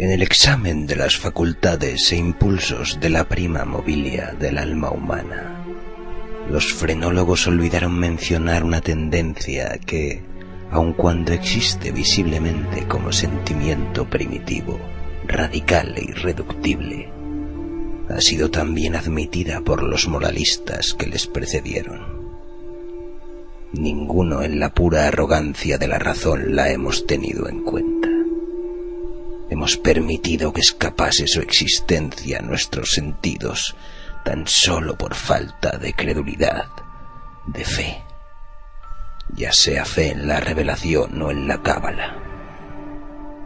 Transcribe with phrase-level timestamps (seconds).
[0.00, 5.64] En el examen de las facultades e impulsos de la prima mobilia del alma humana,
[6.48, 10.22] los frenólogos olvidaron mencionar una tendencia que,
[10.70, 14.78] aun cuando existe visiblemente como sentimiento primitivo,
[15.26, 17.10] radical e irreductible,
[18.08, 22.06] ha sido también admitida por los moralistas que les precedieron.
[23.72, 27.97] Ninguno en la pura arrogancia de la razón la hemos tenido en cuenta.
[29.50, 33.74] Hemos permitido que escapase su existencia a nuestros sentidos
[34.24, 36.66] tan solo por falta de credulidad,
[37.46, 38.02] de fe,
[39.34, 42.18] ya sea fe en la revelación o en la cábala.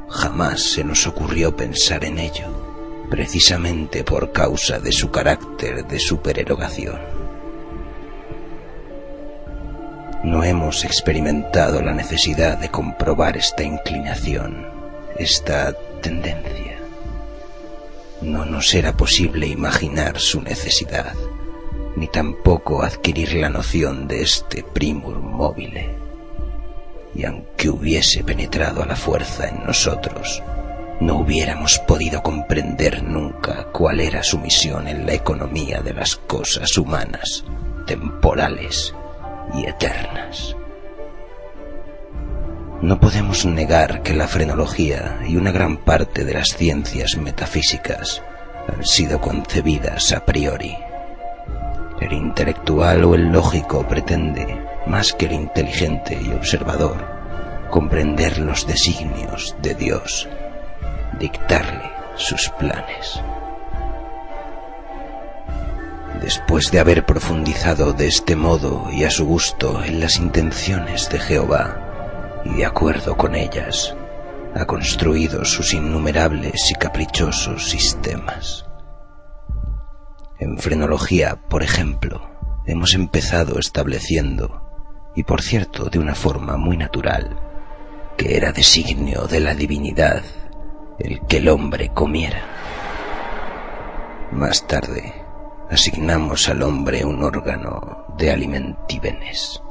[0.08, 7.00] Jamás se nos ocurrió pensar en ello, precisamente por causa de su carácter de supererogación.
[10.24, 14.66] No hemos experimentado la necesidad de comprobar esta inclinación,
[15.16, 16.78] esta tendencia.
[18.20, 21.14] No nos era posible imaginar su necesidad,
[21.96, 25.96] ni tampoco adquirir la noción de este primur móvil.
[27.14, 30.42] Y aunque hubiese penetrado a la fuerza en nosotros,
[31.00, 36.76] no hubiéramos podido comprender nunca cuál era su misión en la economía de las cosas
[36.78, 37.44] humanas,
[37.86, 38.94] temporales
[39.54, 40.54] y eternas.
[42.82, 48.22] No podemos negar que la frenología y una gran parte de las ciencias metafísicas
[48.66, 50.76] han sido concebidas a priori.
[52.00, 57.06] El intelectual o el lógico pretende, más que el inteligente y observador,
[57.70, 60.28] comprender los designios de Dios,
[61.20, 63.22] dictarle sus planes.
[66.20, 71.20] Después de haber profundizado de este modo y a su gusto en las intenciones de
[71.20, 71.81] Jehová,
[72.44, 73.94] y de acuerdo con ellas,
[74.54, 78.66] ha construido sus innumerables y caprichosos sistemas.
[80.38, 82.20] En frenología, por ejemplo,
[82.66, 84.60] hemos empezado estableciendo,
[85.14, 87.38] y por cierto de una forma muy natural,
[88.16, 90.22] que era designio de la divinidad
[90.98, 92.42] el que el hombre comiera.
[94.32, 95.14] Más tarde,
[95.70, 99.62] asignamos al hombre un órgano de alimentivenes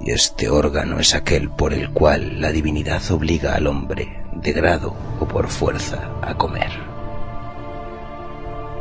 [0.00, 4.94] y este órgano es aquel por el cual la divinidad obliga al hombre, de grado
[5.20, 6.70] o por fuerza, a comer.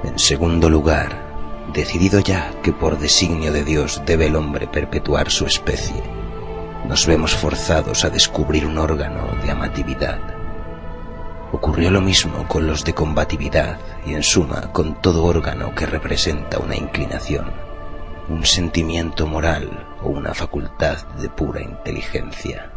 [0.04, 1.26] En segundo lugar,
[1.74, 6.04] decidido ya que por designio de Dios debe el hombre perpetuar su especie,
[6.88, 10.20] nos vemos forzados a descubrir un órgano de amatividad.
[11.52, 16.60] Ocurrió lo mismo con los de combatividad y en suma con todo órgano que representa
[16.60, 17.52] una inclinación,
[18.30, 22.72] un sentimiento moral o una facultad de pura inteligencia.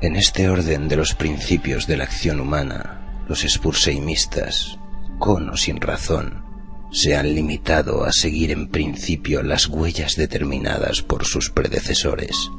[0.00, 4.78] En este orden de los principios de la acción humana, los spurseimistas,
[5.18, 6.44] con o sin razón,
[6.90, 12.50] se han limitado a seguir en principio las huellas determinadas por sus predecesores,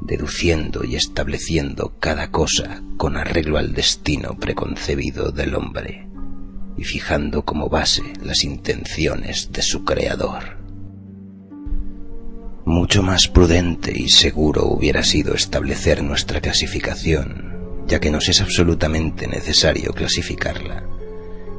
[0.00, 6.08] deduciendo y estableciendo cada cosa con arreglo al destino preconcebido del hombre
[6.76, 10.58] y fijando como base las intenciones de su creador.
[12.68, 19.26] Mucho más prudente y seguro hubiera sido establecer nuestra clasificación, ya que nos es absolutamente
[19.26, 20.84] necesario clasificarla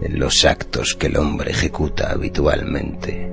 [0.03, 3.27] en los actos que el hombre ejecuta habitualmente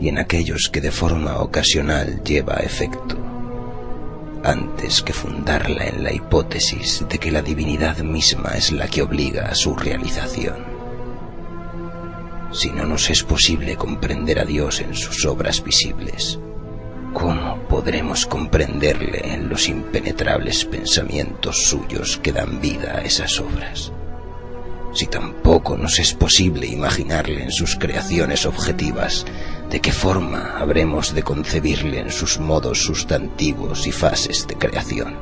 [0.00, 3.18] y en aquellos que de forma ocasional lleva a efecto,
[4.42, 9.50] antes que fundarla en la hipótesis de que la divinidad misma es la que obliga
[9.50, 10.56] a su realización.
[12.50, 16.38] Si no nos es posible comprender a Dios en sus obras visibles,
[17.14, 23.92] ¿Cómo podremos comprenderle en los impenetrables pensamientos suyos que dan vida a esas obras?
[24.92, 29.24] Si tampoco nos es posible imaginarle en sus creaciones objetivas,
[29.70, 35.16] ¿de qué forma habremos de concebirle en sus modos sustantivos y fases de creación?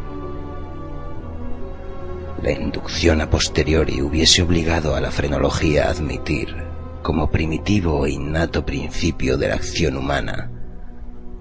[2.42, 6.56] La inducción a posteriori hubiese obligado a la frenología a admitir,
[7.02, 10.50] como primitivo e innato principio de la acción humana,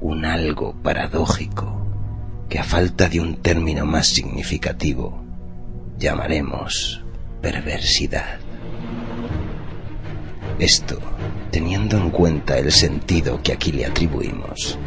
[0.02, 1.86] un algo paradójico
[2.50, 5.24] que a falta de un término más significativo
[5.98, 7.04] llamaremos
[7.42, 8.40] perversidad.
[10.60, 11.00] Esto,
[11.52, 14.78] teniendo en cuenta el sentido que aquí le atribuimos,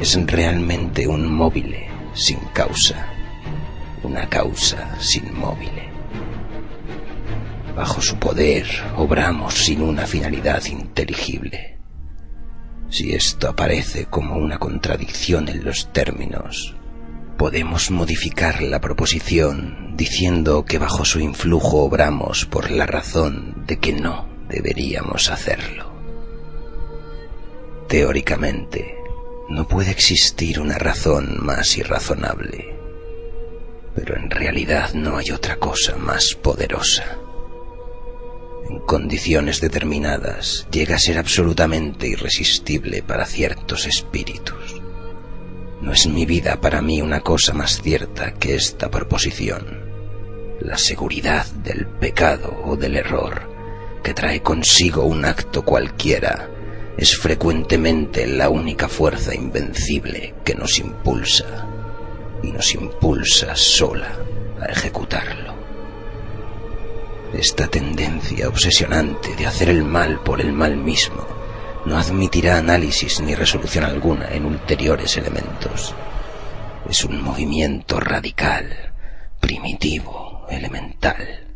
[0.00, 1.74] es realmente un móvil
[2.14, 3.06] sin causa,
[4.02, 5.70] una causa sin móvil.
[7.76, 8.66] Bajo su poder
[8.96, 11.77] obramos sin una finalidad inteligible.
[12.90, 16.74] Si esto aparece como una contradicción en los términos,
[17.36, 23.92] podemos modificar la proposición diciendo que bajo su influjo obramos por la razón de que
[23.92, 25.92] no deberíamos hacerlo.
[27.88, 28.96] Teóricamente,
[29.50, 32.74] no puede existir una razón más irrazonable,
[33.94, 37.18] pero en realidad no hay otra cosa más poderosa
[38.68, 44.80] en condiciones determinadas, llega a ser absolutamente irresistible para ciertos espíritus.
[45.80, 49.88] No es mi vida para mí una cosa más cierta que esta proposición.
[50.60, 53.48] La seguridad del pecado o del error
[54.02, 56.50] que trae consigo un acto cualquiera
[56.96, 61.68] es frecuentemente la única fuerza invencible que nos impulsa
[62.42, 64.16] y nos impulsa sola
[64.60, 65.57] a ejecutarlo.
[67.32, 71.26] Esta tendencia obsesionante de hacer el mal por el mal mismo
[71.84, 75.94] no admitirá análisis ni resolución alguna en ulteriores elementos.
[76.88, 78.94] Es un movimiento radical,
[79.40, 81.46] primitivo, elemental.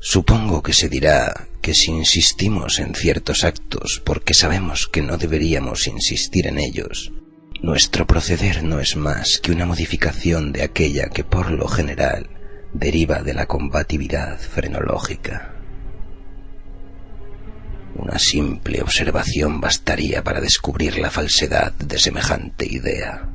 [0.00, 5.86] Supongo que se dirá que si insistimos en ciertos actos porque sabemos que no deberíamos
[5.88, 7.10] insistir en ellos,
[7.62, 12.28] nuestro proceder no es más que una modificación de aquella que por lo general
[12.74, 15.54] deriva de la combatividad frenológica.
[17.94, 23.30] Una simple observación bastaría para descubrir la falsedad de semejante idea.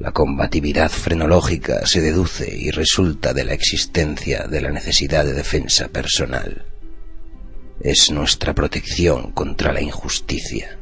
[0.00, 5.88] La combatividad frenológica se deduce y resulta de la existencia de la necesidad de defensa
[5.88, 6.66] personal.
[7.80, 10.76] Es nuestra protección contra la injusticia.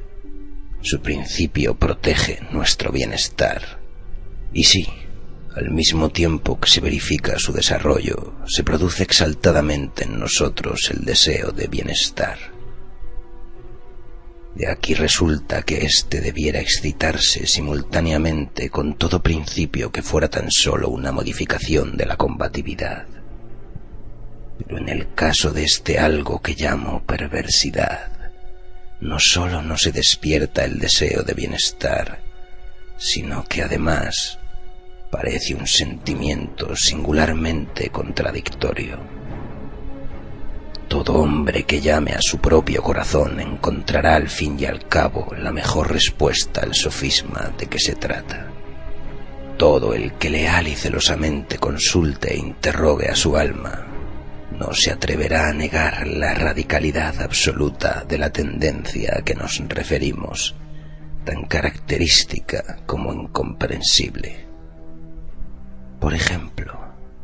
[0.80, 3.80] Su principio protege nuestro bienestar.
[4.52, 4.88] Y sí,
[5.58, 11.50] al mismo tiempo que se verifica su desarrollo, se produce exaltadamente en nosotros el deseo
[11.50, 12.38] de bienestar.
[14.54, 20.90] De aquí resulta que éste debiera excitarse simultáneamente con todo principio que fuera tan solo
[20.90, 23.06] una modificación de la combatividad.
[24.58, 28.30] Pero en el caso de este algo que llamo perversidad,
[29.00, 32.20] no sólo no se despierta el deseo de bienestar,
[32.96, 34.37] sino que además
[35.10, 38.98] parece un sentimiento singularmente contradictorio.
[40.88, 45.52] Todo hombre que llame a su propio corazón encontrará al fin y al cabo la
[45.52, 48.48] mejor respuesta al sofisma de que se trata.
[49.58, 53.84] Todo el que leal y celosamente consulte e interrogue a su alma
[54.58, 60.56] no se atreverá a negar la radicalidad absoluta de la tendencia a que nos referimos,
[61.24, 64.47] tan característica como incomprensible.
[66.00, 66.78] Por ejemplo,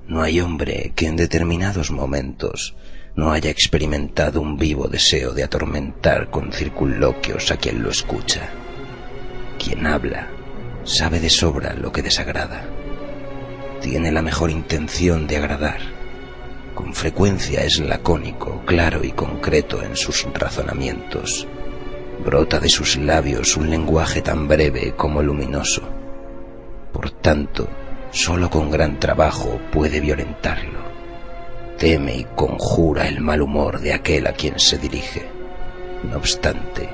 [0.07, 2.75] no hay hombre que en determinados momentos
[3.17, 8.51] no haya experimentado un vivo deseo de atormentar con circunloquios a quien lo escucha.
[9.59, 10.29] Quien habla
[10.83, 12.65] sabe de sobra lo que desagrada.
[13.81, 15.81] Tiene la mejor intención de agradar.
[16.75, 21.47] Con frecuencia es lacónico, claro y concreto en sus razonamientos.
[22.25, 25.83] Brota de sus labios un lenguaje tan breve como luminoso.
[26.93, 27.69] Por tanto,
[28.15, 30.85] Solo con gran trabajo puede violentarlo.
[31.77, 35.29] Teme y conjura el mal humor de aquel a quien se dirige.
[36.05, 36.89] No obstante,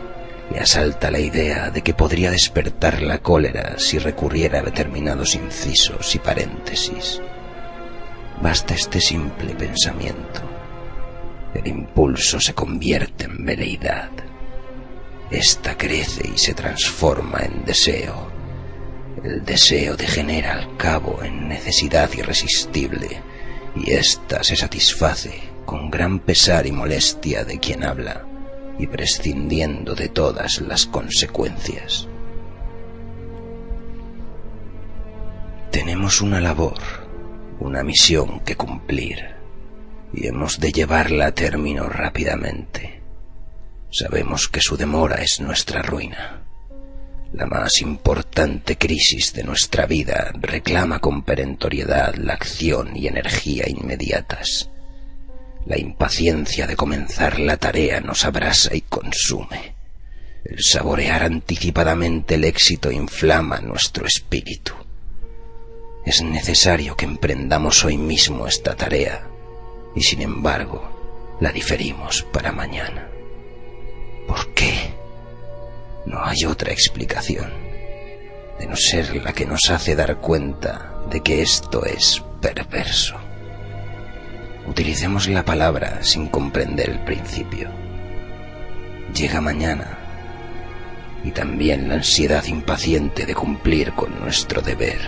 [0.51, 6.15] le asalta la idea de que podría despertar la cólera si recurriera a determinados incisos
[6.15, 7.21] y paréntesis.
[8.41, 10.41] Basta este simple pensamiento.
[11.53, 14.09] El impulso se convierte en veleidad.
[15.31, 18.30] Esta crece y se transforma en deseo
[19.25, 23.21] el deseo degenera al cabo en necesidad irresistible
[23.77, 28.27] y ésta se satisface con gran pesar y molestia de quien habla
[28.79, 32.09] y prescindiendo de todas las consecuencias.
[35.71, 36.81] Tenemos una labor,
[37.61, 39.37] una misión que cumplir
[40.13, 43.03] y hemos de llevarla a término rápidamente.
[43.91, 46.40] Sabemos que su demora es nuestra ruina.
[47.33, 54.69] La más importante crisis de nuestra vida reclama con perentoriedad la acción y energía inmediatas.
[55.65, 59.75] La impaciencia de comenzar la tarea nos abrasa y consume.
[60.45, 64.73] El saborear anticipadamente el éxito inflama nuestro espíritu.
[66.05, 69.29] Es necesario que emprendamos hoy mismo esta tarea
[69.95, 73.09] y sin embargo la diferimos para mañana.
[74.27, 74.80] ¿Por qué?
[76.07, 77.51] No hay otra explicación,
[78.59, 83.17] de no ser la que nos hace dar cuenta de que esto es perverso.
[84.67, 87.69] Utilicemos la palabra sin comprender el principio.
[89.15, 89.99] Llega mañana
[91.23, 94.99] y también la ansiedad impaciente de cumplir con nuestro deber.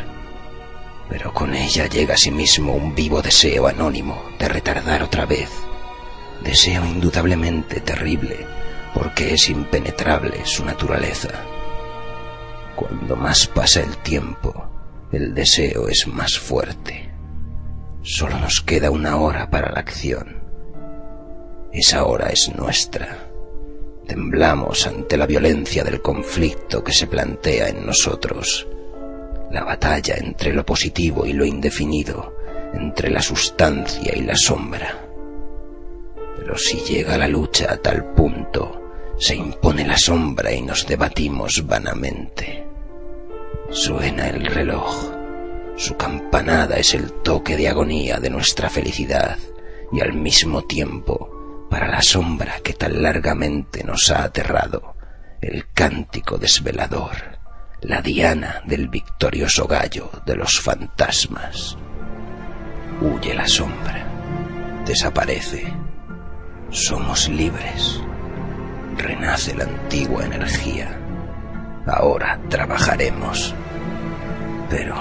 [1.08, 5.48] Pero con ella llega asimismo un vivo deseo anónimo de retardar otra vez.
[6.42, 8.61] Deseo indudablemente terrible
[8.94, 11.30] porque es impenetrable su naturaleza.
[12.76, 14.68] Cuando más pasa el tiempo,
[15.12, 17.10] el deseo es más fuerte.
[18.02, 20.42] Solo nos queda una hora para la acción.
[21.72, 23.28] Esa hora es nuestra.
[24.06, 28.66] Temblamos ante la violencia del conflicto que se plantea en nosotros,
[29.50, 32.34] la batalla entre lo positivo y lo indefinido,
[32.74, 35.06] entre la sustancia y la sombra.
[36.36, 38.81] Pero si llega la lucha a tal punto,
[39.22, 42.66] se impone la sombra y nos debatimos vanamente.
[43.70, 45.12] Suena el reloj.
[45.76, 49.38] Su campanada es el toque de agonía de nuestra felicidad
[49.92, 54.96] y al mismo tiempo para la sombra que tan largamente nos ha aterrado,
[55.40, 57.38] el cántico desvelador,
[57.80, 61.78] la diana del victorioso gallo de los fantasmas.
[63.00, 64.04] Huye la sombra,
[64.84, 65.72] desaparece,
[66.70, 68.02] somos libres,
[68.96, 70.98] renace la antigua energía.
[71.86, 73.54] Ahora trabajaremos,
[74.70, 74.94] pero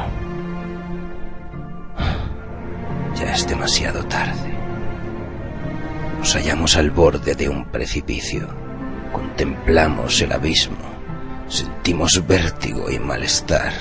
[3.16, 4.52] ya es demasiado tarde.
[6.18, 8.48] Nos hallamos al borde de un precipicio.
[9.12, 10.78] Contemplamos el abismo.
[11.48, 13.74] Sentimos vértigo y malestar.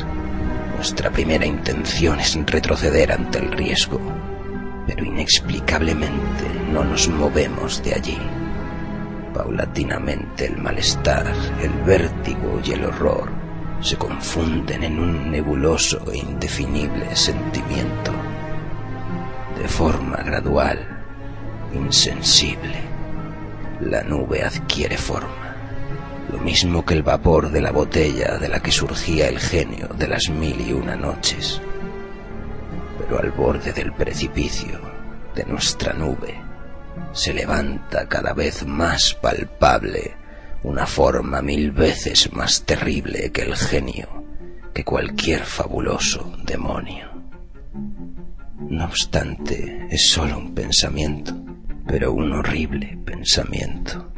[0.77, 4.01] Nuestra primera intención es retroceder ante el riesgo,
[4.87, 8.19] pero inexplicablemente no nos movemos de allí.
[9.35, 11.25] Paulatinamente el malestar,
[11.63, 13.31] el vértigo y el horror
[13.81, 18.13] se confunden en un nebuloso e indefinible sentimiento.
[19.57, 20.79] De forma gradual,
[21.73, 22.81] insensible.
[23.81, 25.57] La nube adquiere forma,
[26.31, 30.09] lo mismo que el vapor de la botella de la que surgía el genio de
[30.09, 31.63] las mil y una noches.
[32.99, 34.81] Pero al borde del precipicio
[35.35, 36.50] de nuestra nube
[37.13, 40.17] se levanta cada vez más palpable
[40.63, 44.25] una forma mil veces más terrible que el genio,
[44.75, 47.09] que cualquier fabuloso demonio.
[48.69, 51.35] No obstante, es solo un pensamiento
[51.91, 54.13] pero un horrible pensamiento.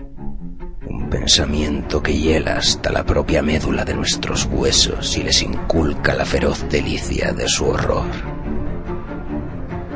[0.87, 6.27] Un pensamiento que hiela hasta la propia médula de nuestros huesos y les inculca la
[6.27, 8.11] feroz delicia de su horror.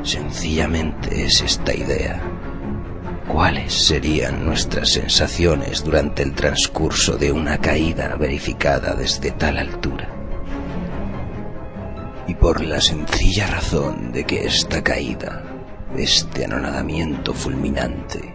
[0.03, 2.23] Sencillamente es esta idea.
[3.29, 10.09] ¿Cuáles serían nuestras sensaciones durante el transcurso de una caída verificada desde tal altura?
[12.29, 15.43] Y por la sencilla razón de que esta caída
[15.97, 18.35] este anonadamiento fulminante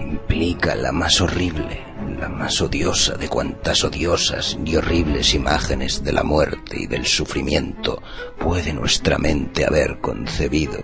[0.00, 1.84] implica la más horrible,
[2.18, 8.02] la más odiosa de cuantas odiosas y horribles imágenes de la muerte y del sufrimiento
[8.38, 10.80] puede nuestra mente haber concebido.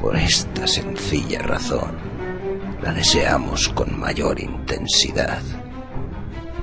[0.00, 2.07] Por esta sencilla razón,
[2.82, 5.42] la deseamos con mayor intensidad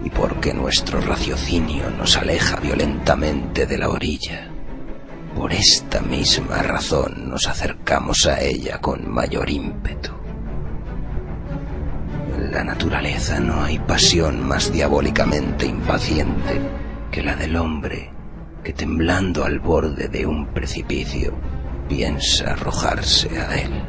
[0.03, 4.51] y porque nuestro raciocinio nos aleja violentamente de la orilla
[5.35, 10.11] por esta misma razón nos acercamos a ella con mayor ímpetu.
[12.37, 16.61] En la naturaleza no hay pasión más diabólicamente impaciente
[17.11, 18.11] que la del hombre
[18.63, 21.33] que temblando al borde de un precipicio
[21.89, 23.83] piensa arrojarse a él.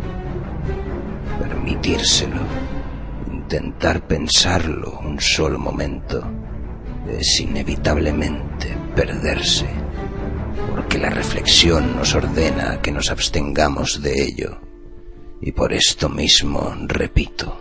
[1.66, 2.42] Permitírselo,
[3.32, 6.22] intentar pensarlo un solo momento,
[7.18, 9.66] es inevitablemente perderse
[10.70, 14.60] porque la reflexión nos ordena que nos abstengamos de ello.
[15.40, 17.60] Y por esto mismo, repito,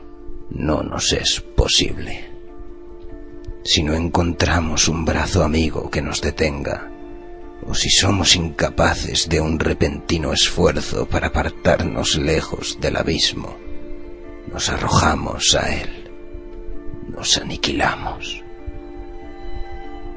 [0.52, 2.30] no nos es posible.
[3.64, 6.92] Si no encontramos un brazo amigo que nos detenga,
[7.66, 13.65] o si somos incapaces de un repentino esfuerzo para apartarnos lejos del abismo,
[14.52, 16.12] nos arrojamos a él,
[17.10, 18.44] nos aniquilamos.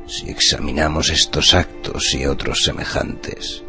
[0.06, 3.62] Si examinamos estos actos y otros semejantes,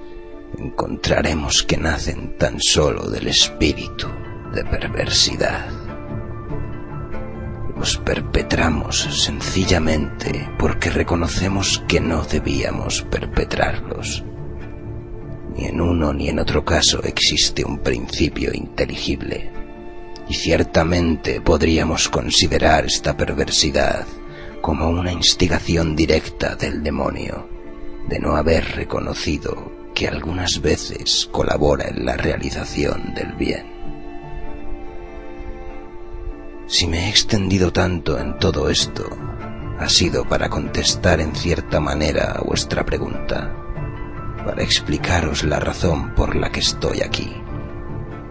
[0.57, 4.07] encontraremos que nacen tan solo del espíritu
[4.53, 5.69] de perversidad.
[7.79, 14.25] los perpetramos sencillamente porque reconocemos que no debíamos perpetrarlos.
[15.55, 19.58] Ni en uno ni en otro caso existe un principio inteligible.
[20.29, 24.05] Y ciertamente podríamos considerar esta perversidad
[24.61, 27.49] como una instigación directa del demonio,
[28.07, 33.65] de no haber reconocido que algunas veces colabora en la realización del bien.
[36.67, 39.09] Si me he extendido tanto en todo esto,
[39.79, 43.51] ha sido para contestar en cierta manera a vuestra pregunta,
[44.45, 47.35] para explicaros la razón por la que estoy aquí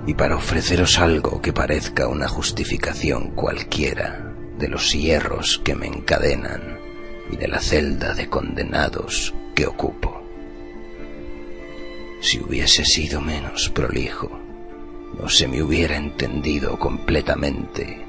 [0.08, 6.78] y para ofreceros algo que parezca una justificación cualquiera de los hierros que me encadenan
[7.30, 10.22] y de la celda de condenados que ocupo.
[12.22, 14.30] Si hubiese sido menos prolijo,
[15.20, 18.02] no se me hubiera entendido completamente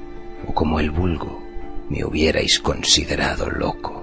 [0.48, 1.42] o como el vulgo
[1.90, 3.99] me hubierais considerado loco.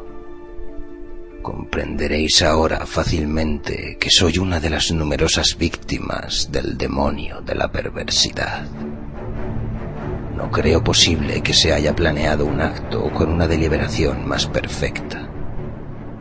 [1.48, 8.68] Comprenderéis ahora fácilmente que soy una de las numerosas víctimas del demonio de la perversidad.
[10.36, 15.30] No creo posible que se haya planeado un acto con una deliberación más perfecta.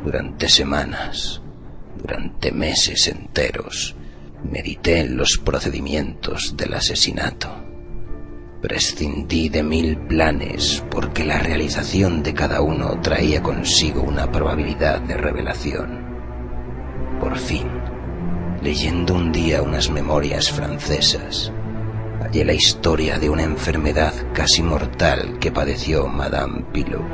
[0.05, 1.43] Durante semanas,
[2.01, 3.97] durante meses enteros,
[4.49, 7.66] medité en los procedimientos del asesinato
[8.67, 15.17] Prescindí de mil planes porque la realización de cada uno traía consigo una probabilidad de
[15.17, 16.01] revelación.
[17.21, 17.69] Por fin,
[18.61, 21.53] leyendo un día unas memorias francesas,
[22.21, 27.05] hallé la historia de una enfermedad casi mortal que padeció Madame Pilot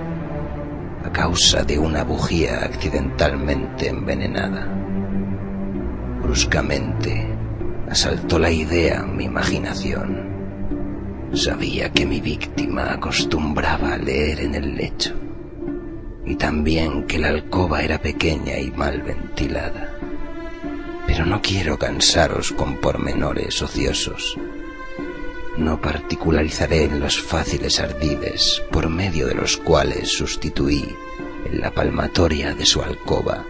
[1.05, 4.67] a causa de una bujía accidentalmente envenenada.
[6.23, 7.27] Bruscamente
[7.91, 10.32] asaltó la idea mi imaginación
[11.35, 15.15] Sabía que mi víctima acostumbraba a leer en el lecho
[16.27, 19.97] y también que la alcoba era pequeña y mal ventilada.
[21.07, 24.37] Pero no quiero cansaros con pormenores ociosos.
[25.57, 30.95] No particularizaré en los fáciles ardides por medio de los cuales sustituí
[31.47, 33.45] en la palmatoria de su alcoba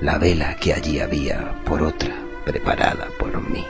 [0.00, 3.64] la vela que allí había por otra preparada por mí.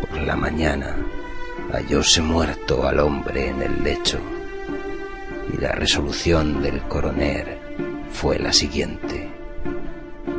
[0.00, 0.96] Por la mañana
[1.72, 4.18] hallóse muerto al hombre en el lecho
[5.52, 7.58] y la resolución del coronel
[8.10, 9.30] fue la siguiente,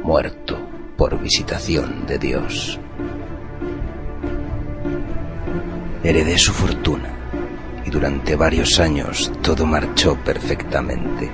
[0.04, 0.60] muerto
[0.98, 2.80] por visitación de Dios.
[6.04, 7.14] Heredé su fortuna
[7.86, 11.30] y durante varios años todo marchó perfectamente.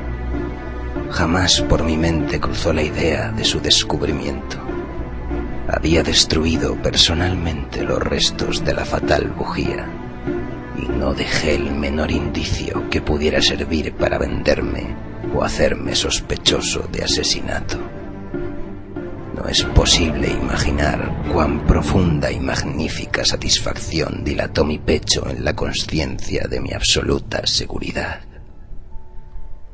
[1.11, 4.64] Jamás por mi mente cruzó la idea de su descubrimiento
[5.67, 9.87] había destruido personalmente los restos de la fatal bujía
[10.77, 14.95] y no dejé el menor indicio que pudiera servir para venderme
[15.33, 17.79] o hacerme sospechoso de asesinato.
[19.35, 26.47] No es posible imaginar cuán profunda y magnífica satisfacción dilató mi pecho en la conciencia
[26.47, 28.21] de mi absoluta seguridad.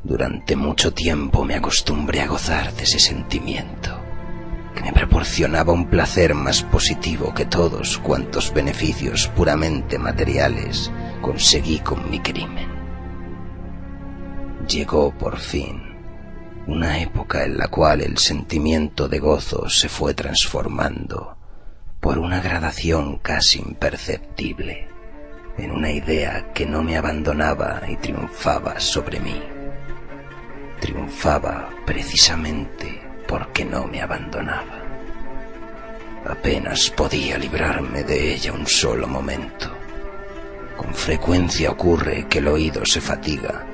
[0.03, 4.00] Durante mucho tiempo me acostumbré a gozar de ese sentimiento
[4.75, 12.09] que me proporcionaba un placer más positivo que todos cuantos beneficios puramente materiales conseguí con
[12.09, 12.69] mi crimen.
[14.67, 15.91] Llegó por fin
[16.67, 21.37] una época en la cual el sentimiento de gozo se fue transformando
[21.99, 24.87] por una gradación casi imperceptible
[25.57, 29.41] en una idea que no me abandonaba y triunfaba sobre mí.
[30.79, 34.83] Triunfaba precisamente porque no me abandonaba.
[36.25, 39.71] Apenas podía librarme de ella un solo momento.
[40.75, 43.65] Con frecuencia ocurre que el oído se fatiga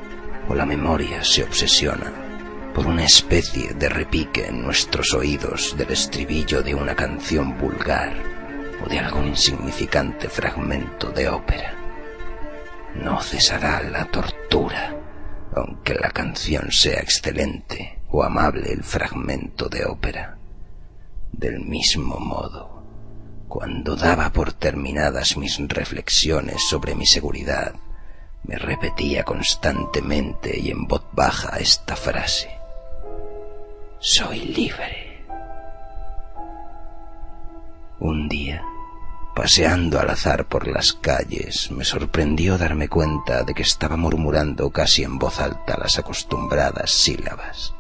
[0.48, 2.14] o la memoria se obsesiona
[2.76, 8.14] por una especie de repique en nuestros oídos del estribillo de una canción vulgar
[8.86, 11.74] o de algún insignificante fragmento de ópera.
[12.94, 14.96] No cesará la tortura,
[15.56, 20.38] aunque la canción sea excelente o amable el fragmento de ópera.
[21.32, 22.84] Del mismo modo,
[23.48, 27.74] cuando daba por terminadas mis reflexiones sobre mi seguridad,
[28.44, 32.50] me repetía constantemente y en voz baja esta frase.
[34.00, 35.26] Soy libre.
[38.00, 38.64] Un día,
[39.36, 45.04] paseando al azar por las calles, me sorprendió darme cuenta de que estaba murmurando casi
[45.04, 47.74] en voz alta las acostumbradas sílabas.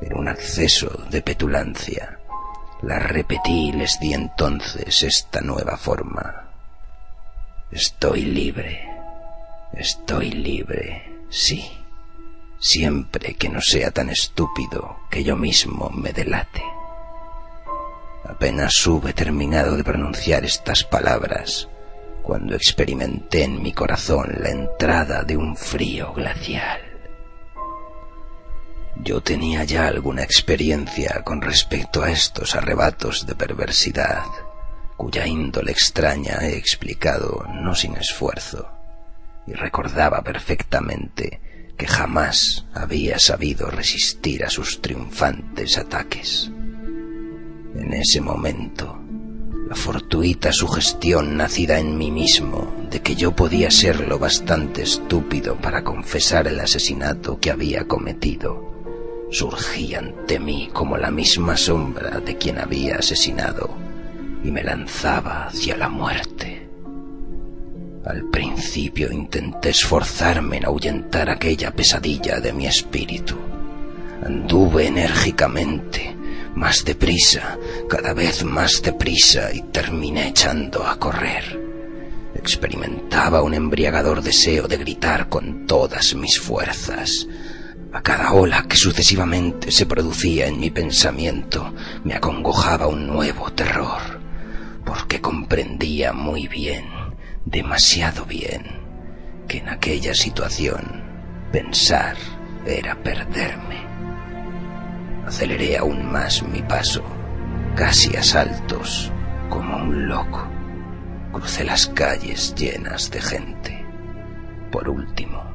[0.00, 2.18] En un acceso de petulancia,
[2.82, 6.48] la repetí y les di entonces esta nueva forma.
[7.70, 8.88] Estoy libre.
[9.72, 11.70] Estoy libre, sí,
[12.58, 16.62] siempre que no sea tan estúpido que yo mismo me delate.
[18.24, 21.68] Apenas hube terminado de pronunciar estas palabras
[22.22, 26.87] cuando experimenté en mi corazón la entrada de un frío glacial.
[29.02, 34.24] Yo tenía ya alguna experiencia con respecto a estos arrebatos de perversidad,
[34.96, 38.68] cuya índole extraña he explicado no sin esfuerzo,
[39.46, 41.40] y recordaba perfectamente
[41.76, 46.50] que jamás había sabido resistir a sus triunfantes ataques.
[47.76, 49.00] En ese momento,
[49.68, 55.56] la fortuita sugestión nacida en mí mismo de que yo podía ser lo bastante estúpido
[55.56, 58.67] para confesar el asesinato que había cometido,
[59.30, 63.70] surgía ante mí como la misma sombra de quien había asesinado
[64.42, 66.68] y me lanzaba hacia la muerte.
[68.04, 73.36] Al principio intenté esforzarme en ahuyentar aquella pesadilla de mi espíritu.
[74.24, 76.16] Anduve enérgicamente,
[76.54, 81.60] más deprisa, cada vez más deprisa y terminé echando a correr.
[82.34, 87.26] Experimentaba un embriagador deseo de gritar con todas mis fuerzas.
[87.90, 91.72] A cada ola que sucesivamente se producía en mi pensamiento
[92.04, 94.20] me acongojaba un nuevo terror,
[94.84, 96.84] porque comprendía muy bien,
[97.46, 98.64] demasiado bien,
[99.48, 101.02] que en aquella situación
[101.50, 102.16] pensar
[102.66, 103.86] era perderme.
[105.26, 107.02] Aceleré aún más mi paso,
[107.74, 109.10] casi a saltos,
[109.48, 110.46] como un loco.
[111.32, 113.86] Crucé las calles llenas de gente.
[114.70, 115.47] Por último,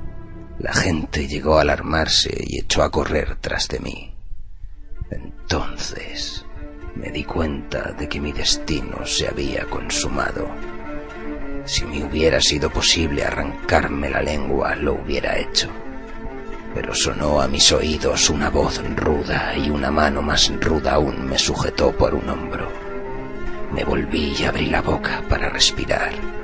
[0.64, 4.16] la gente llegó a alarmarse y echó a correr tras de mí.
[5.12, 6.44] Entonces
[6.96, 10.48] me di cuenta de que mi destino se había consumado.
[11.66, 15.70] Si me hubiera sido posible arrancarme la lengua, lo hubiera hecho
[16.74, 21.38] pero sonó a mis oídos una voz ruda y una mano más ruda aún me
[21.38, 22.68] sujetó por un hombro.
[23.72, 26.43] Me volví y abrí la boca para respirar.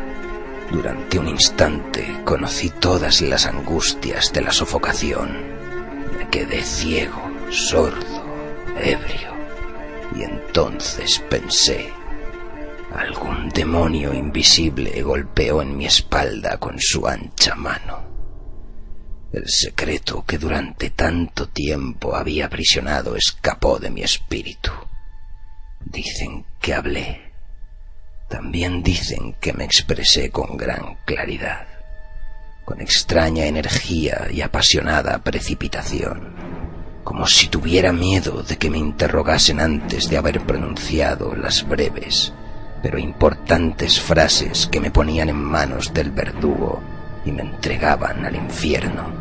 [0.71, 5.29] Durante un instante conocí todas las angustias de la sofocación.
[6.17, 8.23] Me quedé ciego, sordo,
[8.79, 9.33] ebrio.
[10.15, 11.89] Y entonces pensé,
[12.93, 18.07] algún demonio invisible golpeó en mi espalda con su ancha mano.
[19.31, 24.71] El secreto que durante tanto tiempo había aprisionado escapó de mi espíritu.
[25.83, 27.28] Dicen que hablé.
[28.29, 31.67] También dicen que me expresé con gran claridad,
[32.63, 36.33] con extraña energía y apasionada precipitación,
[37.03, 42.31] como si tuviera miedo de que me interrogasen antes de haber pronunciado las breves
[42.81, 46.81] pero importantes frases que me ponían en manos del verdugo
[47.25, 49.11] y me entregaban al infierno.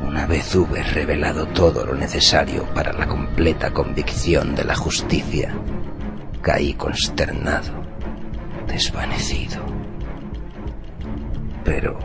[0.00, 5.54] Una vez hube revelado todo lo necesario para la completa convicción de la justicia,
[6.46, 7.72] caí consternado,
[8.68, 9.60] desvanecido.
[11.64, 11.98] Pero,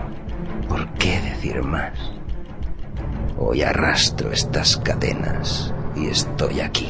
[0.67, 1.93] ¿por qué decir más?
[3.37, 6.89] Hoy arrastro estas cadenas y estoy aquí.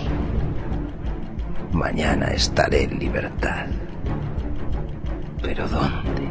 [1.74, 3.66] Mañana estaré en libertad.
[5.42, 6.30] ¿Pero dónde?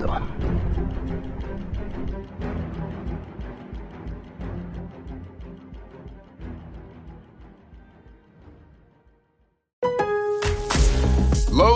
[0.00, 0.65] ¿Dónde?